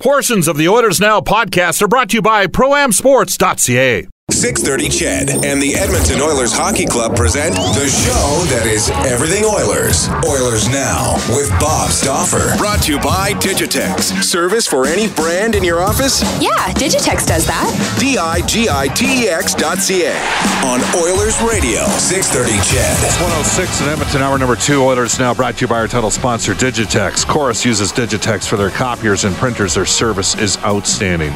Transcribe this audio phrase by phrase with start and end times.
[0.00, 4.08] Portions of the Oilers Now podcast are brought to you by ProAmSports.ca.
[4.44, 10.10] 630 CHED and the Edmonton Oilers Hockey Club present the show that is everything Oilers.
[10.20, 12.52] Oilers Now with Bob Stauffer.
[12.58, 14.22] Brought to you by Digitex.
[14.22, 16.20] Service for any brand in your office?
[16.42, 17.72] Yeah, Digitex does that.
[17.98, 20.12] D-I-G-I-T-E-X dot C-A.
[20.68, 23.00] On Oilers Radio, 630 CHED.
[23.00, 24.84] It's 106 in Edmonton, hour number two.
[24.84, 27.26] Oilers Now brought to you by our title sponsor, Digitex.
[27.26, 29.72] Corus uses Digitex for their copiers and printers.
[29.72, 31.32] Their service is outstanding.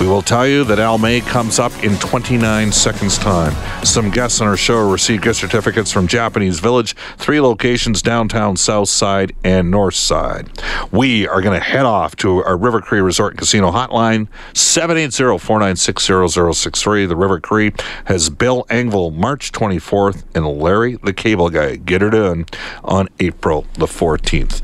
[0.00, 3.54] We will tell you that Al May comes up in 29 seconds' time.
[3.82, 8.90] Some guests on our show received gift certificates from Japanese Village, three locations downtown, south
[8.90, 10.50] side, and north side.
[10.90, 17.08] We are going to head off to our River Cree Resort and Casino hotline, 780-496-0063.
[17.08, 17.72] The River Cree
[18.04, 22.44] has Bill Engvall March 24th and Larry the Cable Guy get it in
[22.84, 24.60] on April the 14th.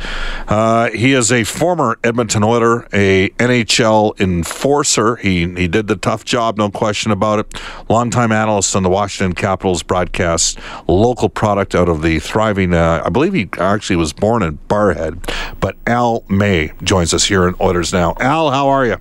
[0.47, 5.17] Uh, he is a former Edmonton Oiler, a NHL enforcer.
[5.17, 7.55] He, he did the tough job, no question about it.
[7.89, 13.09] Longtime analyst on the Washington Capitals broadcast, local product out of the thriving, uh, I
[13.09, 17.93] believe he actually was born in Barrhead, but Al May joins us here in Oilers
[17.93, 18.15] Now.
[18.21, 18.97] Al, how are you?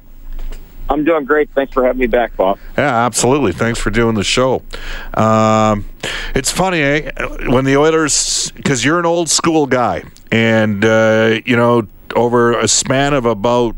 [0.89, 1.49] I'm doing great.
[1.53, 2.59] Thanks for having me back, Bob.
[2.77, 3.51] Yeah, absolutely.
[3.51, 4.63] Thanks for doing the show.
[5.15, 5.85] Um,
[6.33, 7.11] it's funny, eh?
[7.47, 12.69] When the Oilers, because you're an old school guy, and, uh, you know, over a
[12.69, 13.75] span of about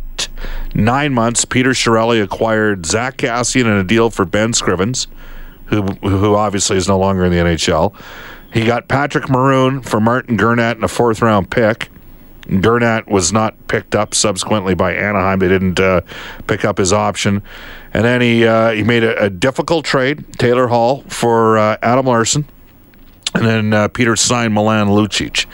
[0.74, 5.08] nine months, Peter Chiarelli acquired Zack Kassian in a deal for Ben Scrivens,
[5.66, 7.96] who, who obviously is no longer in the NHL.
[8.54, 11.90] He got Patrick Maroon for Martin Gernat in a fourth round pick.
[12.50, 15.40] Gernat was not picked up subsequently by Anaheim.
[15.40, 16.02] They didn't uh,
[16.48, 17.44] pick up his option,
[17.94, 22.08] and then he uh, he made a, a, difficult trade, Taylor Hall for uh, Adam
[22.08, 22.46] Larsson,
[23.34, 25.46] and then uh, Peter signed Milan Lucic.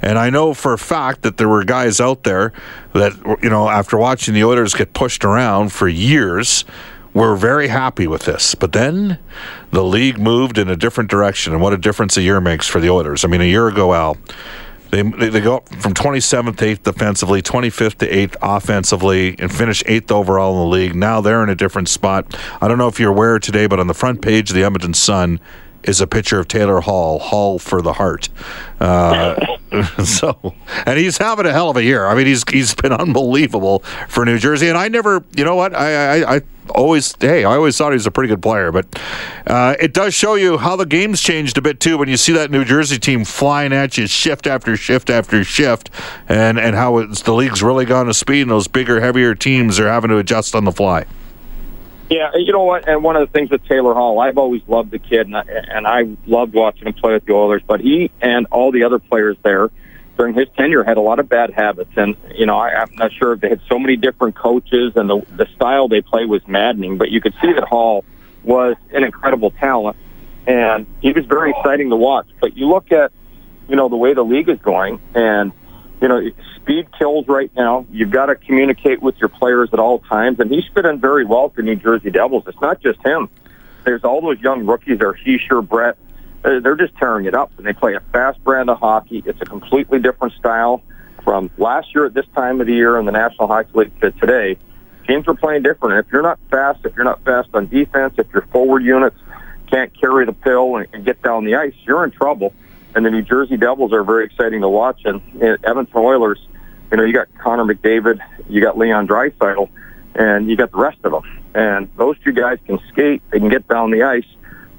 [0.00, 2.52] And I know for a fact that there were guys out there
[2.92, 3.12] that
[3.42, 6.64] you know after watching the Oilers get pushed around for years.
[7.12, 9.20] Were very happy with this, but then
[9.70, 12.80] the league moved in a different direction, and what a difference a year makes for
[12.80, 13.24] the Oilers.
[13.24, 14.16] I mean, a year ago, Al,
[14.94, 20.12] they, they go from 27th to 8th defensively, 25th to 8th offensively, and finish 8th
[20.12, 20.94] overall in the league.
[20.94, 22.36] Now they're in a different spot.
[22.60, 24.94] I don't know if you're aware today, but on the front page of the Edmonton
[24.94, 25.40] Sun
[25.84, 28.28] is a picture of Taylor Hall, Hall for the heart.
[28.80, 29.56] Uh,
[30.04, 30.54] so,
[30.86, 32.06] and he's having a hell of a year.
[32.06, 34.68] I mean, he's he's been unbelievable for New Jersey.
[34.68, 36.40] And I never, you know what, I I, I
[36.70, 38.72] always hey, I always thought he was a pretty good player.
[38.72, 38.86] But
[39.46, 42.32] uh, it does show you how the game's changed a bit too when you see
[42.32, 45.90] that New Jersey team flying at you shift after shift after shift,
[46.28, 49.88] and and how the league's really gone to speed, and those bigger, heavier teams are
[49.88, 51.04] having to adjust on the fly.
[52.14, 52.88] Yeah, you know what?
[52.88, 55.42] And one of the things with Taylor Hall, I've always loved the kid, and I,
[55.42, 57.62] and I loved watching him play with the Oilers.
[57.66, 59.70] But he and all the other players there
[60.16, 63.12] during his tenure had a lot of bad habits, and you know I, I'm not
[63.12, 66.46] sure if they had so many different coaches, and the the style they play was
[66.46, 66.98] maddening.
[66.98, 68.04] But you could see that Hall
[68.44, 69.96] was an incredible talent,
[70.46, 72.28] and he was very exciting to watch.
[72.40, 73.10] But you look at
[73.68, 75.50] you know the way the league is going, and
[76.04, 76.20] you know,
[76.56, 77.86] speed kills right now.
[77.90, 81.24] You've got to communicate with your players at all times, and he's fit in very
[81.24, 82.44] well for New Jersey Devils.
[82.46, 83.30] It's not just him.
[83.84, 84.98] There's all those young rookies.
[84.98, 85.94] There, Hischier, Bratt.
[86.44, 89.22] Uh, they're just tearing it up, and they play a fast brand of hockey.
[89.24, 90.82] It's a completely different style
[91.22, 94.10] from last year at this time of the year in the National Hockey League to
[94.10, 94.58] today.
[95.06, 96.04] Teams are playing different.
[96.06, 99.16] If you're not fast, if you're not fast on defense, if your forward units
[99.70, 102.52] can't carry the pill and, and get down the ice, you're in trouble
[102.94, 105.02] and the New Jersey Devils are very exciting to watch.
[105.04, 106.38] And, and Edmonton Oilers,
[106.90, 109.68] you know, you got Connor McDavid, you got Leon Draisaitl,
[110.14, 111.40] and you got the rest of them.
[111.54, 114.26] And those two guys can skate, they can get down the ice,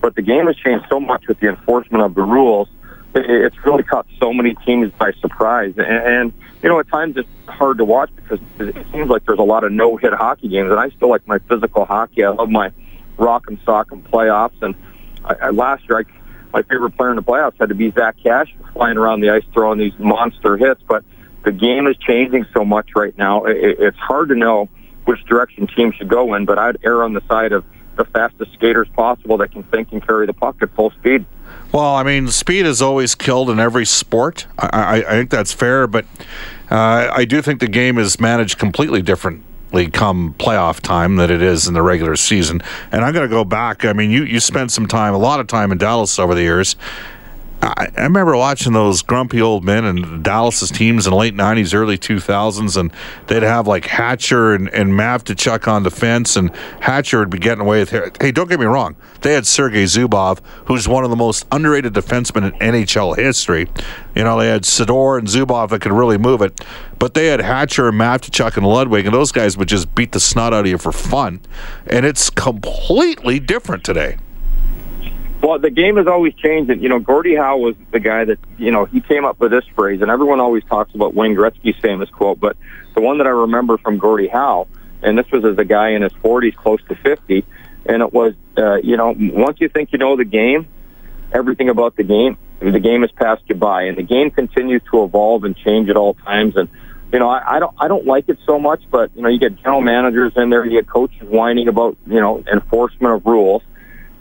[0.02, 2.68] but the game has changed so much with the enforcement of the rules.
[3.16, 5.74] It's really caught so many teams by surprise.
[5.78, 9.40] And, and you know, at times it's hard to watch because it seems like there's
[9.40, 12.24] a lot of no-hit hockey games, and I still like my physical hockey.
[12.26, 12.72] I love my
[13.18, 14.62] rock and sock and playoffs.
[14.62, 14.76] And
[15.24, 16.04] I, I, last year, I
[16.56, 19.44] my favorite player in the playoffs had to be Zack Cash, flying around the ice
[19.54, 20.82] throwing these monster hits.
[20.88, 21.04] But
[21.44, 23.44] the game is changing so much right now.
[23.44, 24.70] It's hard to know
[25.04, 27.66] which direction teams should go in, but I'd err on the side of
[27.98, 31.26] the fastest skaters possible that can think and carry the puck at full speed.
[31.74, 34.48] Well, I mean, speed is always killed in every sport.
[34.58, 36.06] I, I, I think that's fair, but
[36.72, 39.02] uh, I do think the game is managed completely
[39.76, 42.62] differently come playoff time than it is in the regular season.
[42.92, 43.86] And I'm going to go back.
[43.86, 46.42] I mean, you, you spent some time, a lot of time in Dallas over the
[46.42, 46.76] years.
[47.66, 51.74] I, I remember watching those grumpy old men and Dallas's teams in the late '90s,
[51.74, 52.92] early 2000s, and
[53.28, 57.80] they'd have like Hatcher and, and Matvichuk on defense, and Hatcher would be getting away
[57.80, 58.20] with.
[58.22, 61.94] Hey, don't get me wrong, they had Sergei Zubov, who's one of the most underrated
[61.94, 63.68] defensemen in NHL history.
[64.14, 66.62] You know, they had Sydor and Zubov that could really move it,
[67.00, 70.20] but they had Hatcher and Matvichuk and Ludwig, and those guys would just beat the
[70.20, 71.42] snot out of you for fun.
[71.88, 74.18] And it's completely different today.
[75.46, 76.72] Well, the game has always changed.
[76.72, 79.52] And, you know, Gordie Howe was the guy that, you know, he came up with
[79.52, 82.58] this phrase, and everyone always talks about Wayne Gretzky's famous quote, but
[82.96, 84.68] the one that I remember from Gordie Howe,
[85.04, 87.46] and this was as a guy in his 40s, close to 50,
[87.86, 90.68] and it was, uh, you know, once you think you know the game,
[91.32, 95.04] everything about the game, the game has passed you by, and the game continues to
[95.04, 96.58] evolve and change at all times.
[96.58, 96.70] And
[97.14, 99.38] you know, I, I don't, I don't like it so much, but you know, you
[99.38, 103.62] get general managers in there, you get coaches whining about, you know, enforcement of rules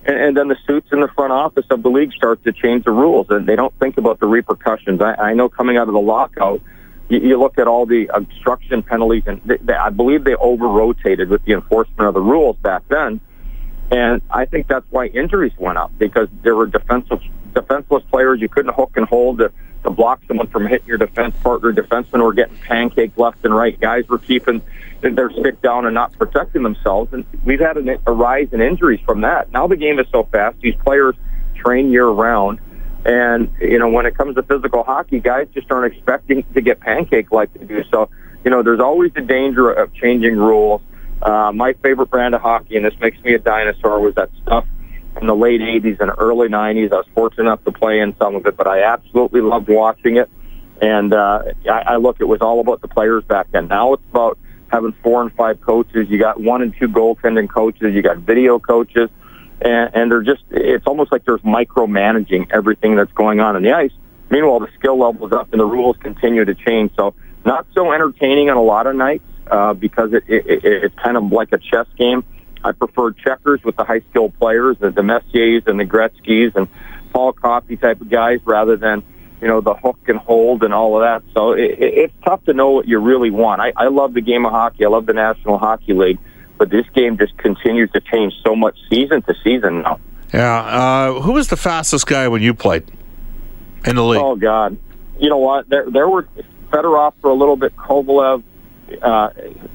[0.07, 2.85] and, and then the suits in the front office of the league start to change
[2.85, 5.01] the rules, and they don't think about the repercussions.
[5.01, 6.61] I, I know coming out of the lockout,
[7.09, 10.67] you, you look at all the obstruction penalties, and they, they, I believe they over
[10.67, 13.21] rotated with the enforcement of the rules back then.
[13.91, 17.21] And I think that's why injuries went up because there were defensive,
[17.55, 19.53] defenseless players you couldn't hook and hold to,
[19.85, 21.73] to block someone from hitting your defense partner.
[21.73, 23.79] Defensemen were getting pancaked left and right.
[23.79, 24.63] Guys were keeping
[25.11, 27.13] their stick down and not protecting themselves.
[27.13, 29.53] And we've had a, a rise in injuries from that.
[29.53, 31.15] Now the game is so fast; these players
[31.55, 32.61] train year round.
[33.05, 36.81] And you know, when it comes to physical hockey, guys just aren't expecting to get
[36.81, 37.83] pancaked like they do.
[37.91, 38.09] So,
[38.45, 40.81] you know, there's always the danger of changing rules.
[41.21, 44.67] Uh, my favorite brand of hockey, and this makes me a dinosaur, was that stuff
[45.21, 46.93] in the late 80s and early 90s.
[46.93, 50.17] I was fortunate enough to play in some of it, but I absolutely loved watching
[50.17, 50.31] it.
[50.81, 53.69] And uh, I, I look, it was all about the players back then.
[53.69, 54.39] Now it's about
[54.75, 56.09] having four and five coaches.
[56.11, 57.95] You got one and two goaltending coaches.
[57.95, 59.09] You got video coaches,
[59.61, 60.43] and, and they're just.
[60.51, 63.93] It's almost like there's micromanaging everything that's going on in the ice.
[64.31, 66.93] Meanwhile, the skill level is up and the rules continue to change.
[66.97, 70.95] So not so entertaining on a lot of nights uh, because it, it, it, it's
[70.97, 72.25] kind of like a chess game.
[72.65, 76.67] I prefer checkers with the high skilled players, the, the Messiers and the Gretzky's and
[77.13, 79.05] Paul Coffey type of guys, rather than
[79.45, 81.23] you know, the hook and hold and all of that.
[81.35, 83.61] So it, it, it's tough to know what you really want.
[83.61, 84.87] I, I love the game of hockey.
[84.87, 86.19] I love the National Hockey League,
[86.57, 90.01] but this game just continues to change so much season to season now.
[90.33, 90.61] Yeah.
[90.61, 92.91] Uh, who was the fastest guy when you played
[93.85, 94.23] in the league?
[94.23, 94.79] Oh God,
[95.21, 95.69] you know what?
[95.69, 96.27] There, there were
[96.71, 98.43] Fedorov for a little bit, Kovalev,
[99.03, 99.29] uh,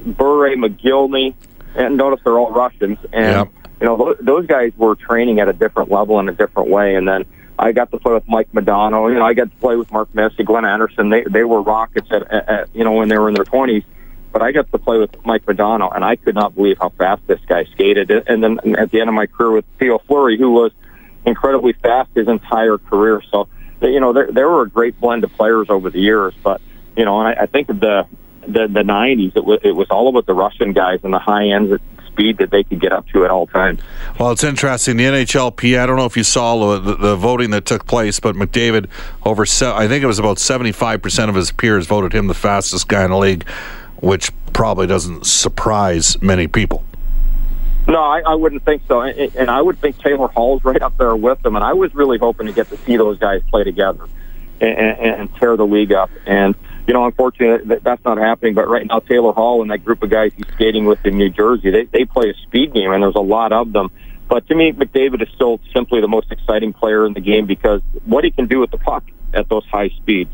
[0.04, 1.34] Bure, Mogilny,
[1.76, 2.98] and notice they're all Russians.
[3.12, 3.68] And yep.
[3.80, 7.06] you know, those guys were training at a different level in a different way, and
[7.06, 7.24] then
[7.60, 9.12] I got to play with Mike Modano.
[9.12, 11.10] You know, I got to play with Mark Messier, Glenn Anderson.
[11.10, 13.84] They they were rockets at, at, at you know when they were in their twenties.
[14.32, 17.26] But I got to play with Mike Modano, and I could not believe how fast
[17.26, 18.10] this guy skated.
[18.10, 20.72] And then at the end of my career with Theo Fleury, who was
[21.26, 23.22] incredibly fast his entire career.
[23.30, 23.48] So,
[23.82, 26.32] you know, there, there were a great blend of players over the years.
[26.44, 26.60] But,
[26.96, 28.06] you know, and I, I think the,
[28.42, 31.48] the, the 90s, it was, it was all about the Russian guys and the high
[31.48, 31.80] ends
[32.20, 33.80] speed that they could get up to at all times.
[34.18, 34.96] Well, it's interesting.
[34.96, 38.36] The NHLP, I don't know if you saw the, the voting that took place, but
[38.36, 38.88] McDavid,
[39.24, 43.04] over, I think it was about 75% of his peers voted him the fastest guy
[43.04, 43.48] in the league,
[43.96, 46.84] which probably doesn't surprise many people.
[47.88, 49.00] No, I, I wouldn't think so.
[49.00, 51.56] And, and I would think Taylor Hall's right up there with them.
[51.56, 54.04] And I was really hoping to get to see those guys play together
[54.60, 56.10] and, and, and tear the league up.
[56.26, 56.54] And
[56.86, 58.54] you know, unfortunately, that, that's not happening.
[58.54, 61.30] But right now, Taylor Hall and that group of guys he's skating with in New
[61.30, 63.90] Jersey, they they play a speed game, and there's a lot of them.
[64.28, 67.82] But to me, McDavid is still simply the most exciting player in the game because
[68.04, 70.32] what he can do with the puck at those high speeds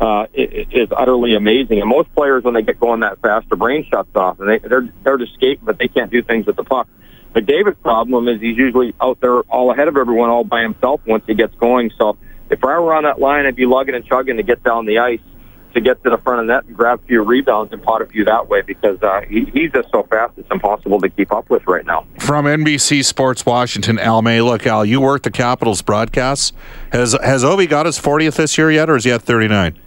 [0.00, 1.80] uh, is utterly amazing.
[1.80, 4.58] And most players, when they get going that fast, their brain shuts off, and they,
[4.58, 6.88] they're they're just skating, but they can't do things with the puck.
[7.34, 11.24] McDavid's problem is he's usually out there all ahead of everyone, all by himself once
[11.26, 11.90] he gets going.
[11.98, 12.16] So
[12.50, 14.98] if I were on that line, I'd be lugging and chugging to get down the
[14.98, 15.20] ice
[15.74, 18.06] to get to the front of net and grab a few rebounds and pot a
[18.06, 21.48] few that way because uh, he, he's just so fast it's impossible to keep up
[21.50, 22.06] with right now.
[22.18, 24.40] From NBC Sports Washington, Al May.
[24.40, 26.52] Look, Al, you work the Capitals broadcasts.
[26.92, 29.78] Has has Ovi got his 40th this year yet, or is he at 39?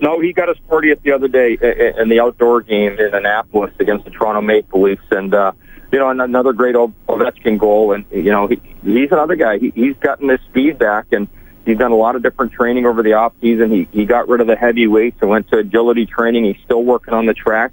[0.00, 1.52] No, he got his 40th the other day
[1.96, 5.52] in the outdoor game in Annapolis against the Toronto Maple Leafs, and uh,
[5.92, 7.92] you know, another great Ovechkin goal.
[7.92, 9.58] And you know, he, he's another guy.
[9.58, 11.28] He, he's gotten his speed back and
[11.64, 13.70] He's done a lot of different training over the off season.
[13.70, 16.44] He he got rid of the heavy weights and went to agility training.
[16.44, 17.72] He's still working on the track,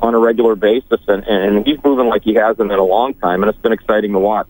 [0.00, 3.42] on a regular basis, and, and he's moving like he hasn't in a long time,
[3.42, 4.48] and it's been exciting to watch.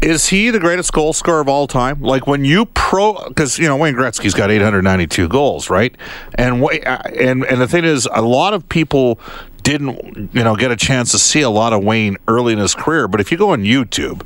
[0.00, 2.02] Is he the greatest goal scorer of all time?
[2.02, 5.96] Like when you pro, because you know Wayne Gretzky's got 892 goals, right?
[6.34, 9.18] And uh, and and the thing is, a lot of people
[9.62, 12.74] didn't you know get a chance to see a lot of Wayne early in his
[12.74, 13.08] career.
[13.08, 14.22] But if you go on YouTube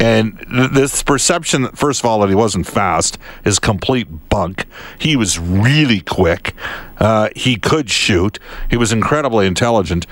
[0.00, 4.66] and this perception that, first of all, that he wasn't fast is complete bunk.
[4.98, 6.54] He was really quick.
[6.98, 8.38] Uh, he could shoot.
[8.68, 10.06] He was incredibly intelligent.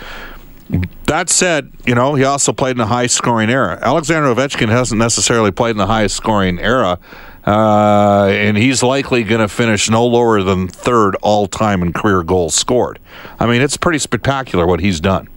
[1.07, 3.79] That said, you know, he also played in a high scoring era.
[3.83, 6.99] Alexander Ovechkin hasn't necessarily played in the highest scoring era,
[7.47, 12.23] uh, and he's likely going to finish no lower than third all time in career
[12.23, 13.01] goals scored.
[13.39, 15.29] I mean, it's pretty spectacular what he's done.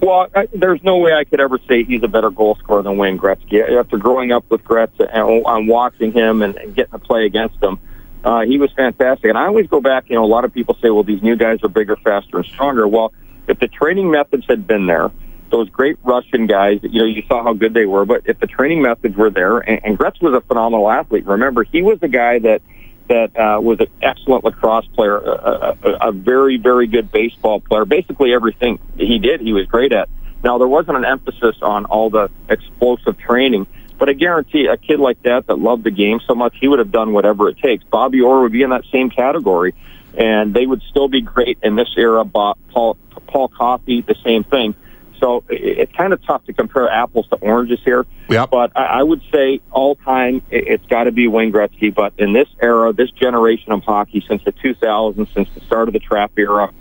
[0.00, 2.96] Well, I, there's no way I could ever say he's a better goal scorer than
[2.96, 3.78] Wayne Gretzky.
[3.78, 7.62] After growing up with Gretzky and I'm watching him and, and getting to play against
[7.62, 7.78] him,
[8.24, 9.26] uh, he was fantastic.
[9.26, 11.36] And I always go back, you know, a lot of people say, well, these new
[11.36, 12.88] guys are bigger, faster, and stronger.
[12.88, 13.12] Well,
[13.46, 15.10] if the training methods had been there,
[15.50, 18.46] those great Russian guys, you know, you saw how good they were, but if the
[18.46, 21.26] training methods were there, and, and Gretzky was a phenomenal athlete.
[21.26, 22.62] Remember, he was the guy that
[23.10, 27.84] that uh, was an excellent lacrosse player, a, a, a very, very good baseball player.
[27.84, 30.08] Basically, everything he did, he was great at.
[30.44, 33.66] Now, there wasn't an emphasis on all the explosive training,
[33.98, 36.78] but I guarantee a kid like that that loved the game so much, he would
[36.78, 37.84] have done whatever it takes.
[37.84, 39.74] Bobby Orr would be in that same category,
[40.16, 42.24] and they would still be great in this era.
[42.24, 44.74] Paul, Paul Coffey, the same thing.
[45.20, 48.06] So it's kind of tough to compare apples to oranges here.
[48.28, 48.50] Yep.
[48.50, 51.94] But I would say all time, it's got to be Wayne Gretzky.
[51.94, 55.92] But in this era, this generation of hockey, since the 2000s, since the start of
[55.92, 56.72] the trap era,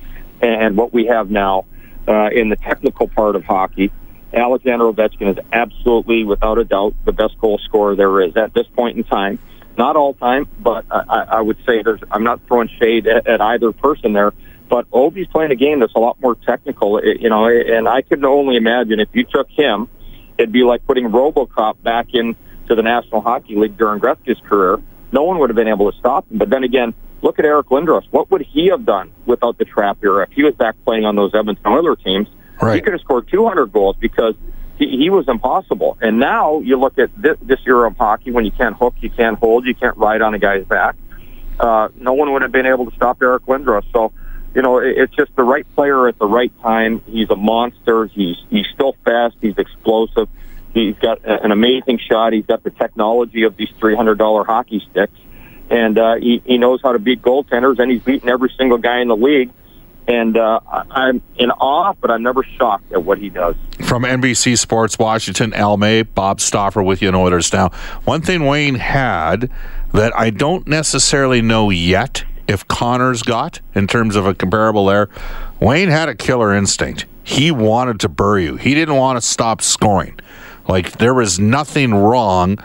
[0.42, 1.66] and what we have now
[2.08, 3.92] uh, in the technical part of hockey,
[4.34, 8.68] Alexander Ovechkin is absolutely, without a doubt, the best goal scorer there is at this
[8.68, 9.40] point in time.
[9.78, 12.02] Not all time, but I, I would say there's.
[12.12, 14.34] I'm not throwing shade at, at either person there
[14.70, 18.24] but Ovi's playing a game that's a lot more technical, you know, and I can
[18.24, 19.90] only imagine if you took him,
[20.38, 24.80] it'd be like putting RoboCop back into the National Hockey League during Gretzky's career.
[25.12, 26.38] No one would have been able to stop him.
[26.38, 28.04] But then again, look at Eric Lindros.
[28.12, 30.28] What would he have done without the trap era?
[30.30, 32.28] If he was back playing on those Edmonton Oilers teams,
[32.62, 32.76] right.
[32.76, 34.36] he could have scored 200 goals because
[34.78, 35.98] he, he was impossible.
[36.00, 39.10] And now you look at this, this era of hockey when you can't hook, you
[39.10, 40.96] can't hold, you can't ride on a guy's back.
[41.60, 43.84] Uh, no one would have been able to stop Eric Lindros.
[43.92, 44.14] So
[44.56, 47.02] you know, it's just the right player at the right time.
[47.06, 48.06] He's a monster.
[48.06, 49.36] He's he's still fast.
[49.42, 50.28] He's explosive.
[50.74, 52.34] He's got an amazing shot.
[52.34, 55.18] He's got the technology of these three hundred dollar hockey sticks,
[55.70, 57.80] and uh, he he knows how to beat goaltenders.
[57.80, 59.52] And he's beaten every single guy in the league.
[60.08, 63.56] And uh, I'm in awe, but I'm never shocked at what he does.
[63.82, 67.70] From NBC Sports Washington, Al May, Bob Stauffer with you in Oilers Now.
[68.06, 69.52] One thing Wayne had
[69.94, 75.08] that I don't necessarily know yet if Connor's got in terms of a comparable there.
[75.60, 77.06] Wayne had a killer instinct.
[77.24, 78.56] He wanted to bury you.
[78.56, 80.20] He didn't want to stop scoring.
[80.68, 82.58] Like there was nothing wrong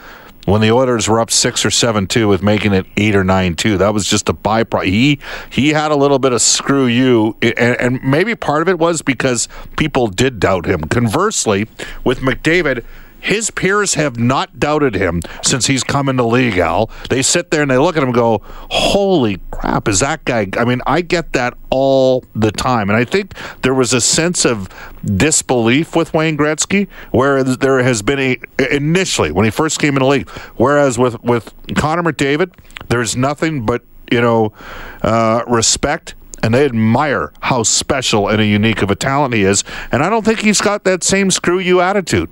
[0.46, 3.56] when the Oilers were up six or seven two with making it eight or nine
[3.56, 3.76] two.
[3.76, 4.86] That was just a byproduct.
[4.86, 5.18] He
[5.50, 9.02] he had a little bit of screw you, and, and maybe part of it was
[9.02, 10.80] because people did doubt him.
[10.82, 11.68] Conversely,
[12.04, 12.84] with McDavid
[13.24, 16.90] his peers have not doubted him since he's come into league, Al.
[17.08, 20.46] They sit there and they look at him and go, Holy crap, is that guy?
[20.58, 22.90] I mean, I get that all the time.
[22.90, 24.68] And I think there was a sense of
[25.02, 28.38] disbelief with Wayne Gretzky, where there has been a,
[28.70, 32.52] initially, when he first came into league, whereas with, with Connor McDavid,
[32.88, 34.52] there's nothing but, you know,
[35.00, 39.64] uh, respect and they admire how special and a unique of a talent he is.
[39.90, 42.28] And I don't think he's got that same screw you attitude.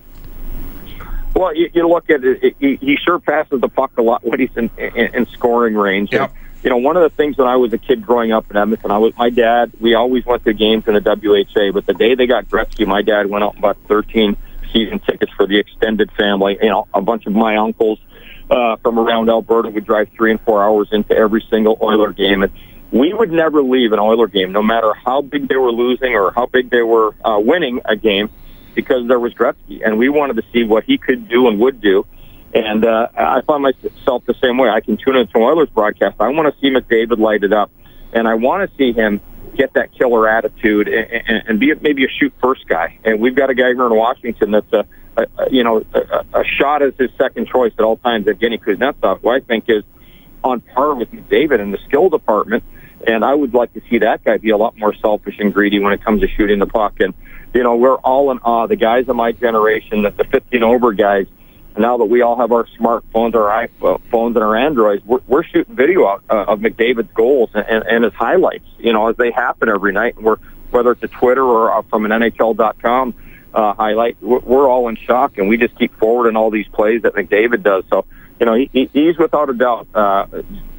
[1.34, 4.40] Well, you, you look at it, he, he sure passes the puck a lot when
[4.40, 6.12] he's in, in, in scoring range.
[6.12, 6.30] Yep.
[6.30, 8.56] And, you know, one of the things when I was a kid growing up in
[8.56, 9.72] Edmonton, I was my dad.
[9.80, 13.02] We always went to games in the WHA, but the day they got Gretzky, my
[13.02, 14.36] dad went out and bought 13
[14.72, 16.58] season tickets for the extended family.
[16.62, 17.98] You know, a bunch of my uncles
[18.50, 22.42] uh, from around Alberta would drive three and four hours into every single Oiler game,
[22.42, 22.52] and
[22.92, 26.30] we would never leave an Oiler game, no matter how big they were losing or
[26.30, 28.28] how big they were uh, winning a game
[28.74, 31.80] because there was Gretzky, and we wanted to see what he could do and would
[31.80, 32.06] do.
[32.54, 34.68] And uh, I find myself the same way.
[34.68, 36.16] I can tune into Oilers broadcast.
[36.20, 37.70] I want to see McDavid light it up,
[38.12, 39.20] and I want to see him
[39.56, 42.98] get that killer attitude and, and, be maybe a shoot first guy.
[43.04, 44.86] And we've got a guy here in Washington that's a,
[45.16, 48.26] a, you know a, a shot as his second choice at all times.
[48.26, 49.84] Evgeny Kuznetsov, who I think is
[50.44, 52.64] on par with McDavid in the skill department.
[53.06, 55.80] And I would like to see that guy be a lot more selfish and greedy
[55.80, 57.00] when it comes to shooting the puck.
[57.00, 57.14] And
[57.54, 58.66] you know, we're all in awe.
[58.66, 61.26] The guys of my generation, that the 15 over guys,
[61.76, 65.74] now that we all have our smartphones, our iPhones, and our Androids, we're, we're shooting
[65.74, 69.30] video out, uh, of McDavid's goals and, and, and his highlights, you know, as they
[69.30, 70.16] happen every night.
[70.16, 70.38] And we're
[70.72, 73.14] whether it's a Twitter or uh, from an NHL.com
[73.54, 77.14] uh, highlight, we're all in shock, and we just keep forwarding all these plays that
[77.14, 77.84] McDavid does.
[77.90, 78.06] So,
[78.42, 80.26] you know, he, he's without a doubt uh,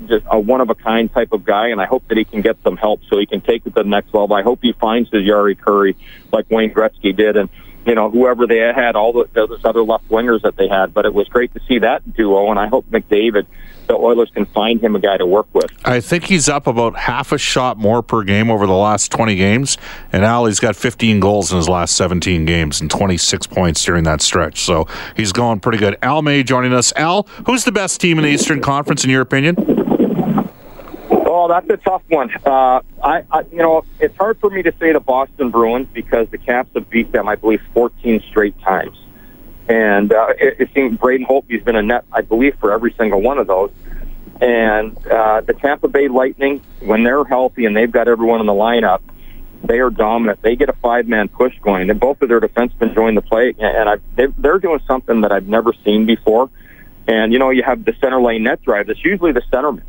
[0.05, 2.41] just a one of a kind type of guy, and I hope that he can
[2.41, 4.35] get some help so he can take it to the next level.
[4.35, 5.95] I hope he finds his Jari Kurri
[6.29, 7.49] like Wayne Gretzky did, and
[7.85, 10.93] you know whoever they had, all the, those other left wingers that they had.
[10.93, 13.45] But it was great to see that duo, and I hope McDavid
[13.93, 15.71] the Oilers can find him a guy to work with.
[15.85, 19.35] I think he's up about half a shot more per game over the last 20
[19.35, 19.77] games.
[20.11, 24.03] And Al, he's got 15 goals in his last 17 games and 26 points during
[24.05, 24.61] that stretch.
[24.61, 25.95] So he's going pretty good.
[26.01, 26.91] Al May joining us.
[26.95, 29.55] Al, who's the best team in the Eastern Conference in your opinion?
[31.09, 32.31] Oh, that's a tough one.
[32.45, 36.27] Uh, I, I, you know, it's hard for me to say the Boston Bruins because
[36.29, 38.97] the Caps have beat them, I believe, 14 straight times.
[39.67, 43.21] And uh, it, it seems Braden Holtby's been a net, I believe, for every single
[43.21, 43.71] one of those.
[44.43, 48.51] And uh, the Tampa Bay Lightning, when they're healthy and they've got everyone in the
[48.51, 48.99] lineup,
[49.63, 50.41] they are dominant.
[50.41, 53.87] They get a five-man push going, and both of their defensemen join the play, and
[53.87, 56.49] I, they, they're doing something that I've never seen before.
[57.07, 58.87] And you know, you have the center lane net drive.
[58.87, 59.83] That's usually the centerman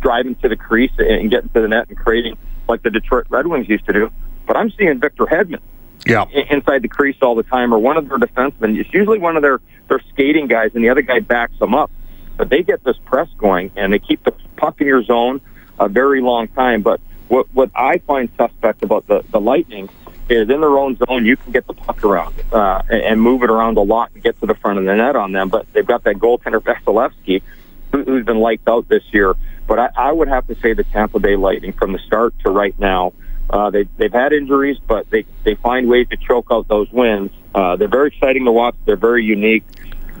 [0.00, 2.36] driving to the crease and getting to the net and creating
[2.68, 4.10] like the Detroit Red Wings used to do.
[4.48, 5.60] But I'm seeing Victor Hedman
[6.04, 6.24] yeah.
[6.50, 8.76] inside the crease all the time, or one of their defensemen.
[8.76, 11.92] It's usually one of their their skating guys, and the other guy backs them up.
[12.36, 15.40] But they get this press going, and they keep the puck in your zone
[15.78, 16.82] a very long time.
[16.82, 19.88] But what what I find suspect about the the Lightning
[20.28, 23.42] is in their own zone, you can get the puck around uh, and, and move
[23.42, 25.48] it around a lot and get to the front of the net on them.
[25.48, 27.42] But they've got that goaltender Vasilevskiy,
[27.90, 29.34] who, who's been liked out this year.
[29.66, 32.50] But I, I would have to say the Tampa Bay Lightning from the start to
[32.50, 33.12] right now
[33.52, 37.30] uh, they, they've had injuries, but they, they find ways to choke out those wins.
[37.54, 38.74] Uh, they're very exciting to watch.
[38.86, 39.64] They're very unique.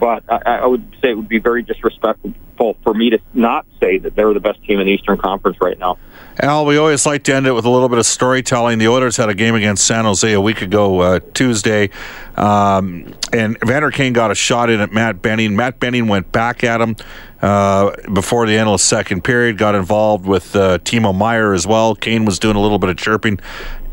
[0.02, 2.34] But I, I would say it would be very disrespectful
[2.82, 5.78] for me to not say that they're the best team in the Eastern Conference right
[5.78, 5.96] now.
[6.40, 8.80] Al, we always like to end it with a little bit of storytelling.
[8.80, 11.90] The Oilers had a game against San Jose a week ago, uh, Tuesday,
[12.36, 15.54] um, and Vander Kane got a shot in at Matt Benning.
[15.54, 16.96] Matt Benning went back at him
[17.40, 21.64] uh, before the end of the second period, got involved with uh, Timo Meier as
[21.64, 21.94] well.
[21.94, 23.38] Kane was doing a little bit of chirping.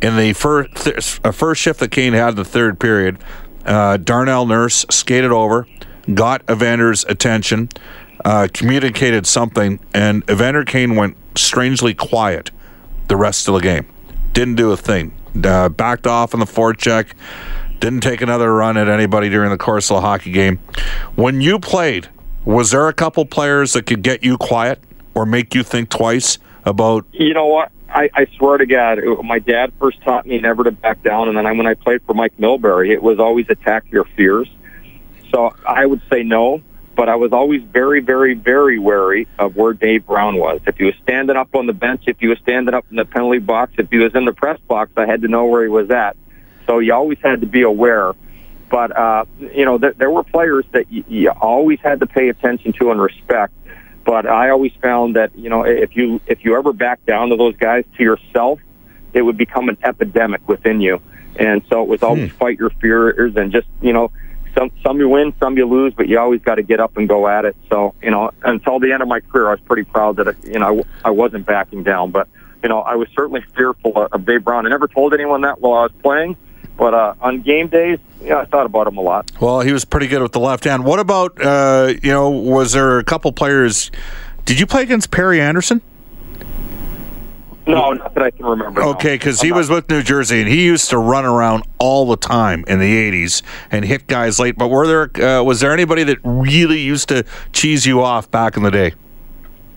[0.02, 3.20] In the first, th- first shift that Kane had in the third period,
[3.66, 5.68] uh, Darnell Nurse skated over,
[6.14, 7.70] got Evander's attention,
[8.26, 12.52] uh, communicated something, and Evander Kane went strangely quiet
[13.08, 13.86] the rest of the game.
[14.34, 15.14] Didn't do a thing.
[15.44, 17.12] Uh, backed off on the forecheck.
[17.80, 20.58] Didn't take another run at anybody during the course of the hockey game.
[21.16, 22.10] When you played,
[22.44, 24.80] was there a couple players that could get you quiet
[25.14, 27.06] or make you think twice about?
[27.14, 27.72] You know what?
[27.90, 31.38] I, I swear to God, my dad first taught me never to back down, and
[31.38, 34.48] then I, when I played for Mike Milbury, it was always attack your fears.
[35.32, 36.62] So I would say no
[37.00, 40.60] but I was always very, very, very wary of where Dave Brown was.
[40.68, 43.06] If he was standing up on the bench, if he was standing up in the
[43.06, 45.70] penalty box, if he was in the press box, I had to know where he
[45.70, 46.18] was at.
[46.68, 48.16] So you always had to be aware.
[48.70, 52.28] But, uh, you know, th- there were players that you, you always had to pay
[52.28, 53.54] attention to and respect.
[54.04, 57.38] But I always found that, you know, if you, if you ever back down to
[57.38, 58.60] those guys to yourself,
[59.14, 61.02] it would become an epidemic within you.
[61.38, 62.38] And so it was always hmm.
[62.38, 64.12] fight your fears and just, you know,
[64.60, 67.08] some some you win, some you lose, but you always got to get up and
[67.08, 67.56] go at it.
[67.70, 70.60] So you know, until the end of my career, I was pretty proud that you
[70.60, 72.12] know I wasn't backing down.
[72.12, 72.28] But
[72.62, 74.66] you know, I was certainly fearful of Dave Brown.
[74.66, 76.36] I never told anyone that while I was playing.
[76.78, 79.32] But uh, on game days, yeah, I thought about him a lot.
[79.42, 80.86] Well, he was pretty good with the left hand.
[80.86, 82.30] What about uh, you know?
[82.30, 83.92] Was there a couple players?
[84.46, 85.82] Did you play against Perry Anderson?
[87.70, 88.82] No, not that I can remember.
[88.82, 89.58] Okay, because he not.
[89.58, 93.12] was with New Jersey and he used to run around all the time in the
[93.12, 94.58] '80s and hit guys late.
[94.58, 98.58] But were there uh, was there anybody that really used to cheese you off back
[98.58, 98.94] in the day?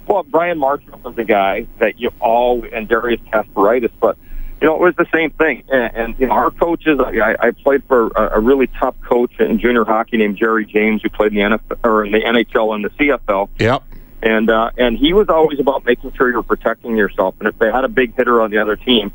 [0.07, 4.17] Well, Bryan Marchment was the guy that you all and Darius Kasparaitis, but
[4.61, 5.63] you know it was the same thing.
[5.69, 9.39] And, and you know our coaches, I, I played for a, a really tough coach
[9.39, 12.75] in junior hockey named Gerry James, who played in the NFL or in the NHL
[12.75, 13.51] and the CFL.
[13.59, 13.83] Yep
[14.23, 17.35] and uh, and he was always about making sure you're protecting yourself.
[17.41, 19.13] And if they had a big hitter on the other team,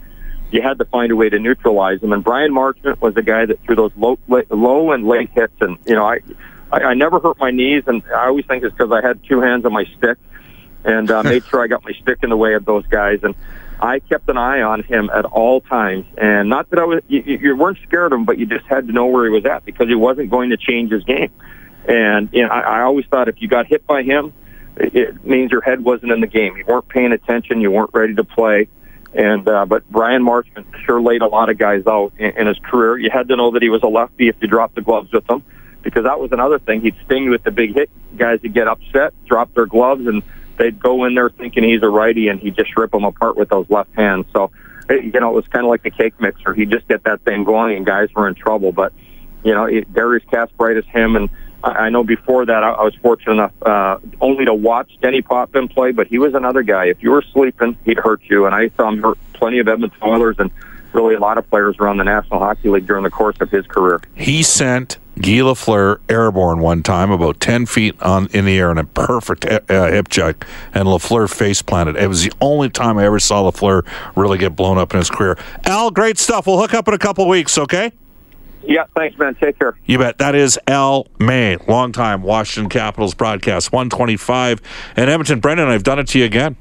[0.52, 2.12] you had to find a way to neutralize them.
[2.12, 5.54] And Bryan Marchment was the guy that threw those low, low and late hits.
[5.62, 6.20] And you know, I,
[6.72, 9.40] I I never hurt my knees, and I always think it's because I had two
[9.40, 10.18] hands on my stick,
[10.84, 13.20] and uh, made sure I got my stick in the way of those guys.
[13.24, 13.34] And
[13.80, 16.06] I kept an eye on him at all times.
[16.18, 18.88] And not that I was, you, you weren't scared of him, but you just had
[18.88, 21.32] to know where he was at because he wasn't going to change his game.
[21.88, 24.34] And you know, I, I always thought if you got hit by him
[24.80, 26.58] it means your head wasn't in the game.
[26.58, 27.62] You weren't paying attention.
[27.62, 28.68] You weren't ready to play.
[29.14, 32.60] And uh, but Bryan Marchment sure laid a lot of guys out in, in his
[32.60, 32.98] career.
[32.98, 35.30] You had to know that he was a lefty if you dropped the gloves with
[35.30, 35.44] him,
[35.82, 36.82] because that was another thing.
[36.82, 37.90] He'd sting you with the big hit.
[38.16, 40.22] Guys would get upset, drop their gloves, and
[40.58, 43.50] they'd go in there thinking he's a righty, and he'd just rip them apart with
[43.50, 44.26] those left hands.
[44.34, 44.52] So
[44.90, 46.54] you know, it was kind of like the cake mixer.
[46.54, 48.72] He'd just get that thing going, and guys were in trouble.
[48.72, 48.94] But
[49.44, 51.30] you know, it, Darius Kasparaitis, him, and
[51.64, 55.92] I, know before that I, was fortunate enough uh, only to watch Denis Potvin play,
[55.92, 56.86] but he was another guy.
[56.86, 60.00] If you were sleeping, he'd hurt you, and I saw him hurt plenty of Edmonton
[60.04, 60.52] Oilers and
[60.94, 63.66] really a lot of players around the National Hockey League during the course of his
[63.68, 64.02] career.
[64.16, 68.78] He sent Guy Lafleur airborne one time, about 10 feet on in the air, in
[68.78, 71.96] a perfect uh, hip check, and Lafleur face planted.
[71.96, 75.10] It was the only time I ever saw Lafleur really get blown up in his
[75.10, 75.38] career.
[75.66, 76.46] Al, great stuff.
[76.46, 77.92] We'll hook up in a couple weeks, okay?
[78.68, 79.34] Yeah, thanks, man.
[79.36, 79.78] Take care.
[79.86, 80.18] You bet.
[80.18, 84.62] That is Al May, longtime Washington Capitals broadcast, 125
[84.98, 85.40] and Edmonton.
[85.40, 86.58] Brendan, I've done it to you again.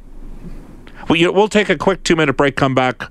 [1.09, 3.11] We'll take a quick two minute break, come back.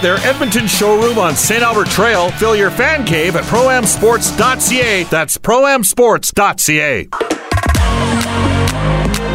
[0.00, 1.62] their Edmonton showroom on St.
[1.62, 2.30] Albert Trail.
[2.32, 5.04] Fill your fan cave at proamsports.ca.
[5.04, 7.08] That's proamsports.ca.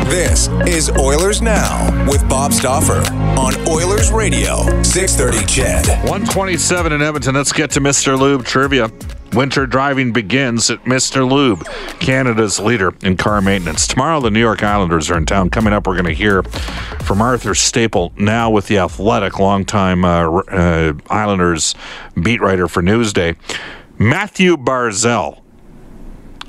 [0.10, 3.04] This is Oilers Now with Bob Stauffer
[3.40, 5.88] on Oilers Radio, 630 CHED.
[6.10, 7.36] 127 in Edmonton.
[7.36, 8.18] Let's get to Mr.
[8.18, 8.90] Lube trivia.
[9.34, 11.30] Winter driving begins at Mr.
[11.30, 11.66] Lube,
[12.00, 13.88] Canada's leader in car maintenance.
[13.88, 15.50] Tomorrow, the New York Islanders are in town.
[15.50, 16.44] Coming up, we're going to hear
[17.04, 21.76] from Arthur Staple, now with the Athletic, longtime uh, uh, Islanders
[22.22, 23.36] beat writer for Newsday.
[24.00, 25.42] Mathew Barzal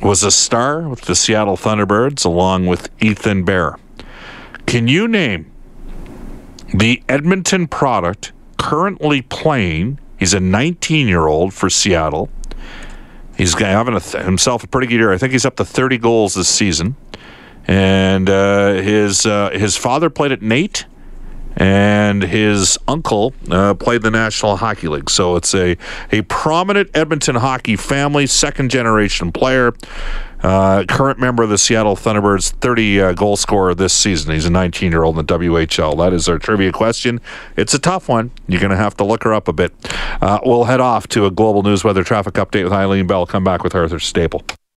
[0.03, 3.77] was a star with the Seattle Thunderbirds along with Ethan Bear.
[4.67, 5.51] Can you name
[6.75, 9.99] the Edmonton product currently playing?
[10.19, 12.29] He's a 19 year old for Seattle.
[13.39, 15.13] He's having a th- himself a pretty good year.
[15.13, 16.97] I think he's up to 30 goals this season.
[17.67, 20.87] And uh, his uh, his father played at Nate,
[21.57, 25.11] and his uncle uh, played the National Hockey League.
[25.11, 25.77] So it's a,
[26.11, 29.75] a prominent Edmonton hockey family, second generation player.
[30.43, 34.33] Uh, current member of the Seattle Thunderbirds, 30 uh, goal scorer this season.
[34.33, 35.97] He's a 19 year old in the WHL.
[35.99, 37.21] That is our trivia question.
[37.57, 38.31] It's a tough one.
[38.47, 39.73] You're going to have to look her up a bit.
[40.21, 43.27] Uh, we'll head off to a global news weather traffic update with Eileen Bell.
[43.27, 44.43] Come back with Arthur Staple.